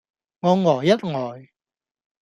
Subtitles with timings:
[0.39, 1.51] 我呆一呆